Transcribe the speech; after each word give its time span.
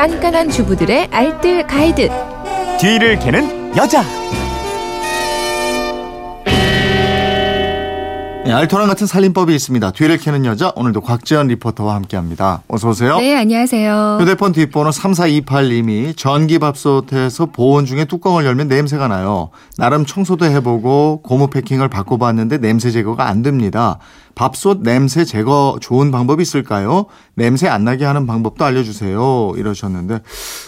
깐깐한 0.00 0.48
주부들의 0.48 1.08
알뜰 1.12 1.66
가이드. 1.66 2.08
뒤를 2.80 3.18
캐는 3.18 3.76
여자. 3.76 4.02
네, 8.46 8.50
알토란 8.50 8.88
같은 8.88 9.06
살림법이 9.06 9.54
있습니다. 9.54 9.90
뒤를 9.90 10.16
캐는 10.16 10.46
여자 10.46 10.72
오늘도 10.74 11.02
곽지연 11.02 11.48
리포터와 11.48 11.94
함께합니다. 11.96 12.62
어서 12.68 12.88
오세요. 12.88 13.18
네, 13.18 13.36
안녕하세요. 13.36 14.16
휴대폰 14.22 14.52
뒷번호 14.52 14.88
3428님이 14.88 16.16
전기밥솥에서 16.16 17.46
보온 17.46 17.84
중에 17.84 18.06
뚜껑을 18.06 18.46
열면 18.46 18.68
냄새가 18.68 19.06
나요. 19.06 19.50
나름 19.76 20.06
청소도 20.06 20.46
해보고 20.46 21.20
고무 21.22 21.48
패킹을 21.48 21.88
바꿔봤는데 21.88 22.56
냄새 22.56 22.90
제거가 22.90 23.28
안 23.28 23.42
됩니다. 23.42 23.98
밥솥 24.40 24.80
냄새 24.80 25.26
제거 25.26 25.76
좋은 25.82 26.10
방법이 26.10 26.40
있을까요? 26.40 27.04
냄새 27.34 27.68
안 27.68 27.84
나게 27.84 28.06
하는 28.06 28.26
방법도 28.26 28.64
알려주세요. 28.64 29.52
이러셨는데 29.58 30.20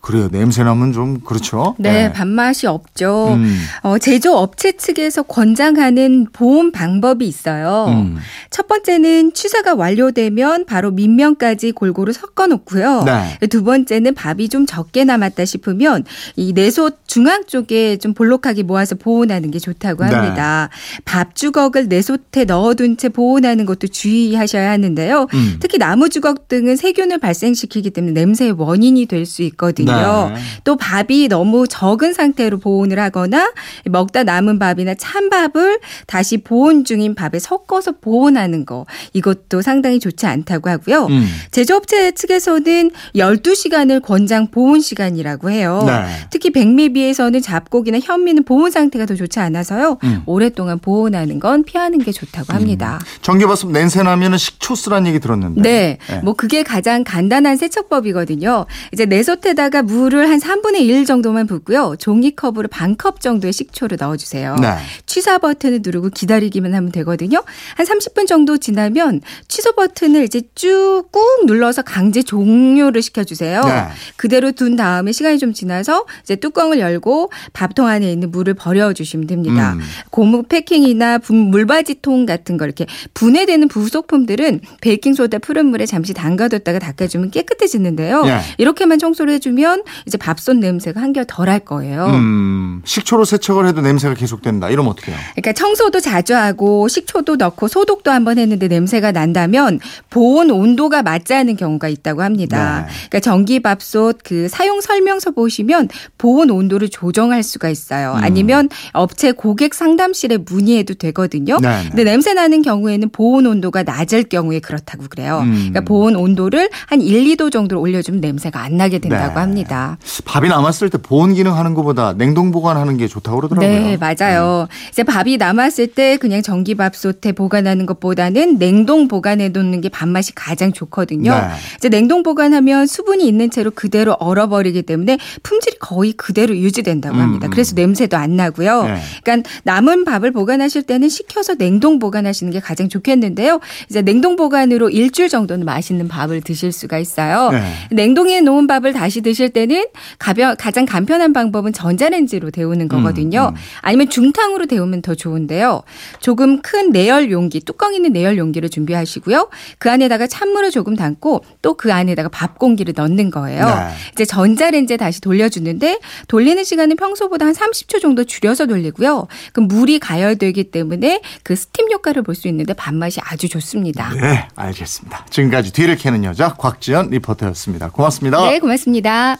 그래요. 0.00 0.28
냄새 0.30 0.62
나면 0.62 0.92
좀 0.92 1.18
그렇죠. 1.18 1.74
네, 1.76 2.12
밥맛이 2.12 2.68
없죠. 2.68 3.34
음. 3.34 3.58
어, 3.82 3.98
제조 3.98 4.36
업체 4.36 4.70
측에서 4.70 5.24
권장하는 5.24 6.28
보온 6.32 6.70
방법이 6.70 7.26
있어요. 7.26 7.86
음. 7.88 8.18
첫 8.50 8.68
번째는 8.68 9.32
취사가 9.32 9.74
완료되면 9.74 10.66
바로 10.66 10.92
밑면까지 10.92 11.72
골고루 11.72 12.12
섞어 12.12 12.46
놓고요. 12.46 13.02
네. 13.02 13.46
두 13.48 13.64
번째는 13.64 14.14
밥이 14.14 14.48
좀 14.48 14.66
적게 14.66 15.02
남았다 15.02 15.44
싶으면 15.44 16.04
이 16.36 16.52
내솥 16.52 17.00
중앙 17.08 17.44
쪽에 17.46 17.96
좀 17.96 18.14
볼록하게 18.14 18.62
모아서 18.62 18.94
보온하는 18.94 19.50
게 19.50 19.58
좋다고 19.58 20.04
네. 20.04 20.14
합니다. 20.14 20.68
밥 21.04 21.34
주걱을 21.34 21.88
내솥에 21.88 22.44
넣어둔 22.44 22.96
채 22.96 23.08
보온하는 23.08 23.55
것도 23.64 23.86
주의하셔야 23.86 24.70
하는데요. 24.72 25.28
음. 25.32 25.56
특히 25.60 25.78
나무 25.78 26.08
주걱 26.08 26.48
등은 26.48 26.76
세균을 26.76 27.18
발생시키기 27.18 27.90
때문에 27.90 28.12
냄새의 28.12 28.52
원인이 28.52 29.06
될 29.06 29.26
수 29.26 29.42
있거든요. 29.42 30.30
네. 30.32 30.40
또 30.64 30.76
밥이 30.76 31.28
너무 31.28 31.66
적은 31.68 32.12
상태로 32.14 32.58
보온을 32.58 32.98
하거나 32.98 33.52
먹다 33.84 34.22
남은 34.22 34.58
밥이나 34.58 34.94
찬밥을 34.94 35.80
다시 36.06 36.38
보온 36.38 36.84
중인 36.84 37.14
밥에 37.14 37.38
섞어서 37.38 37.92
보온하는 38.00 38.64
거 38.64 38.86
이것도 39.12 39.62
상당히 39.62 39.98
좋지 39.98 40.26
않다고 40.26 40.70
하고요. 40.70 41.06
음. 41.06 41.26
제조업체 41.50 42.12
측에서는 42.12 42.90
12시간을 43.16 44.00
권장 44.02 44.46
보온 44.50 44.80
시간이라고 44.80 45.50
해요. 45.50 45.82
네. 45.86 46.06
특히 46.30 46.50
백미비에서는 46.50 47.42
잡곡이나 47.42 47.98
현미는 47.98 48.44
보온 48.44 48.70
상태가 48.70 49.06
더 49.06 49.14
좋지 49.14 49.40
않아서요. 49.40 49.98
음. 50.04 50.22
오랫동안 50.26 50.78
보온하는 50.78 51.40
건 51.40 51.64
피하는 51.64 51.98
게 51.98 52.12
좋다고 52.12 52.52
합니다. 52.54 53.00
전 53.22 53.38
기밥솥 53.46 53.70
냄새 53.70 54.02
나면은 54.02 54.38
식초 54.38 54.74
쓰란 54.74 55.06
얘기 55.06 55.20
들었는데. 55.20 55.62
네. 55.62 55.98
뭐 56.24 56.34
그게 56.34 56.62
가장 56.62 57.04
간단한 57.04 57.56
세척법이거든요. 57.56 58.66
이제 58.92 59.06
내솥에다가 59.06 59.82
물을 59.82 60.28
한 60.28 60.38
3분의 60.38 60.80
1 60.80 61.04
정도만 61.06 61.46
붓고요. 61.46 61.94
종이컵으로 61.98 62.68
반 62.68 62.96
컵 62.96 63.20
정도의 63.20 63.52
식초를 63.52 63.98
넣어 64.00 64.16
주세요. 64.16 64.56
네. 64.58 64.74
취사 65.04 65.36
버튼을 65.36 65.80
누르고 65.82 66.08
기다리기만 66.10 66.72
하면 66.74 66.90
되거든요. 66.92 67.42
한 67.76 67.84
30분 67.86 68.26
정도 68.26 68.56
지나면 68.56 69.20
취소 69.48 69.72
버튼을 69.72 70.24
이제 70.24 70.40
쭉 70.54 71.08
꾹 71.12 71.44
눌러서 71.46 71.82
강제 71.82 72.22
종료를 72.22 73.02
시켜 73.02 73.22
주세요. 73.22 73.60
네. 73.62 73.84
그대로 74.16 74.52
둔 74.52 74.76
다음에 74.76 75.12
시간이 75.12 75.38
좀 75.38 75.52
지나서 75.52 76.06
이제 76.22 76.36
뚜껑을 76.36 76.78
열고 76.80 77.30
밥통 77.52 77.86
안에 77.86 78.10
있는 78.10 78.30
물을 78.30 78.54
버려 78.54 78.92
주시면 78.94 79.26
됩니다. 79.26 79.74
음. 79.74 79.80
고무 80.10 80.44
패킹이나 80.44 81.18
분- 81.18 81.50
물바지통 81.50 82.24
같은 82.24 82.56
거 82.56 82.64
이렇게 82.64 82.86
분해되는 83.26 83.66
부속품들은 83.66 84.60
베이킹소다 84.80 85.38
푸른 85.38 85.66
물에 85.66 85.84
잠시 85.84 86.14
담가뒀다가 86.14 86.78
닦아주면 86.78 87.32
깨끗해지는데요. 87.32 88.22
예. 88.26 88.38
이렇게만 88.58 89.00
청소를 89.00 89.32
해주면 89.34 89.82
이제 90.06 90.16
밥솥 90.16 90.56
냄새가 90.58 91.00
한결 91.00 91.24
덜할 91.26 91.58
거예요. 91.60 92.06
음, 92.06 92.82
식초로 92.84 93.24
세척을 93.24 93.66
해도 93.66 93.80
냄새가 93.80 94.14
계속된다. 94.14 94.70
이러면 94.70 94.92
어떡해요? 94.92 95.16
그러니까 95.32 95.52
청소도 95.54 95.98
자주 95.98 96.36
하고 96.36 96.86
식초도 96.86 97.34
넣고 97.34 97.66
소독도 97.66 98.12
한번 98.12 98.38
했는데 98.38 98.68
냄새가 98.68 99.10
난다면 99.10 99.80
보온 100.08 100.52
온도가 100.52 101.02
맞지 101.02 101.34
않은 101.34 101.56
경우가 101.56 101.88
있다고 101.88 102.22
합니다. 102.22 102.86
네. 102.86 102.92
그러니까 103.08 103.20
전기밥솥 103.20 104.18
그 104.22 104.48
사용 104.48 104.80
설명서 104.80 105.32
보시면 105.32 105.88
보온 106.16 106.50
온도를 106.50 106.88
조정할 106.88 107.42
수가 107.42 107.70
있어요. 107.70 108.12
음. 108.12 108.22
아니면 108.22 108.68
업체 108.92 109.32
고객 109.32 109.74
상담실에 109.74 110.36
문의해도 110.36 110.94
되거든요. 110.94 111.58
네, 111.60 111.68
네. 111.68 111.88
근데 111.88 112.04
냄새 112.04 112.34
나는 112.34 112.62
경우에는 112.62 113.08
보온 113.16 113.46
온도가 113.46 113.82
낮을 113.82 114.24
경우에 114.24 114.60
그렇다고 114.60 115.04
그래요. 115.08 115.40
음. 115.42 115.54
그러니까 115.54 115.80
보온 115.80 116.16
온도를 116.16 116.68
한 116.86 117.00
1, 117.00 117.24
2도 117.36 117.50
정도로 117.50 117.80
올려주면 117.80 118.20
냄새가 118.20 118.60
안 118.60 118.76
나게 118.76 118.98
된다고 118.98 119.34
네. 119.34 119.40
합니다. 119.40 119.96
밥이 120.26 120.50
남았을 120.50 120.90
때 120.90 120.98
보온 120.98 121.32
기능 121.32 121.56
하는 121.56 121.72
것보다 121.72 122.12
냉동 122.12 122.52
보관하는 122.52 122.98
게 122.98 123.08
좋다고 123.08 123.38
그러더라고요. 123.38 123.68
네, 123.68 123.96
맞아요. 123.96 124.68
이제 124.90 125.02
밥이 125.02 125.38
남았을 125.38 125.86
때 125.94 126.18
그냥 126.18 126.42
전기밥솥에 126.42 127.32
보관하는 127.32 127.86
것보다는 127.86 128.58
냉동 128.58 129.08
보관해 129.08 129.48
놓는 129.48 129.80
게 129.80 129.88
밥맛이 129.88 130.34
가장 130.34 130.74
좋거든요. 130.74 131.32
네. 131.32 131.48
이제 131.78 131.88
냉동 131.88 132.22
보관하면 132.22 132.86
수분이 132.86 133.26
있는 133.26 133.48
채로 133.50 133.70
그대로 133.70 134.12
얼어버리기 134.12 134.82
때문에 134.82 135.16
품질이 135.42 135.75
거의 135.80 136.12
그대로 136.12 136.54
유지된다고 136.56 137.16
음, 137.16 137.20
합니다. 137.20 137.46
음. 137.46 137.50
그래서 137.50 137.74
냄새도 137.74 138.16
안 138.16 138.36
나고요. 138.36 138.82
네. 138.84 139.00
그러니까 139.22 139.48
남은 139.64 140.04
밥을 140.04 140.32
보관하실 140.32 140.82
때는 140.82 141.08
식혀서 141.08 141.54
냉동 141.54 141.98
보관하시는 141.98 142.52
게 142.52 142.60
가장 142.60 142.88
좋겠는데요. 142.88 143.60
이제 143.88 144.02
냉동 144.02 144.36
보관으로 144.36 144.90
일주일 144.90 145.28
정도는 145.28 145.64
맛있는 145.64 146.08
밥을 146.08 146.40
드실 146.40 146.72
수가 146.72 146.98
있어요. 146.98 147.50
네. 147.50 147.62
냉동해 147.92 148.40
놓은 148.40 148.66
밥을 148.66 148.92
다시 148.92 149.20
드실 149.20 149.50
때는 149.50 149.86
가벼, 150.18 150.54
가장 150.56 150.84
간편한 150.84 151.32
방법은 151.32 151.72
전자레인지로 151.72 152.50
데우는 152.50 152.88
거거든요. 152.88 153.52
음. 153.54 153.60
아니면 153.80 154.08
중탕으로 154.10 154.66
데우면 154.66 155.02
더 155.02 155.14
좋은데요. 155.14 155.82
조금 156.20 156.60
큰 156.62 156.90
내열 156.90 157.30
용기, 157.30 157.60
뚜껑 157.60 157.94
있는 157.94 158.12
내열 158.12 158.38
용기를 158.38 158.68
준비하시고요. 158.70 159.48
그 159.78 159.90
안에다가 159.90 160.26
찬물을 160.26 160.70
조금 160.72 160.96
담고 160.96 161.44
또 161.62 161.76
그 161.76 161.92
안에다가 161.92 162.28
밥 162.28 162.58
공기를 162.58 162.94
넣는 162.96 163.30
거예요. 163.30 163.64
네. 163.64 163.72
이제 164.12 164.24
전자레인지에 164.24 164.96
다시 164.96 165.20
돌려주 165.20 165.60
는데 165.66 165.98
돌리는 166.28 166.62
시간은 166.62 166.96
평소보다 166.96 167.46
한 167.46 167.52
30초 167.52 168.00
정도 168.00 168.24
줄여서 168.24 168.66
돌리고요. 168.66 169.26
그럼 169.52 169.68
물이 169.68 169.98
가열되기 169.98 170.64
때문에 170.70 171.20
그 171.42 171.56
스팀 171.56 171.90
효과를 171.90 172.22
볼 172.22 172.36
수 172.36 172.46
있는데 172.48 172.74
밥맛이 172.74 173.20
아주 173.24 173.48
좋습니다. 173.48 174.12
네, 174.14 174.46
알겠습니다. 174.54 175.26
지금까지 175.30 175.72
뒤를 175.72 175.96
캐는 175.96 176.22
여자 176.24 176.52
곽지연 176.54 177.10
리포터였습니다. 177.10 177.90
고맙습니다. 177.90 178.48
네, 178.50 178.58
고맙습니다. 178.60 179.38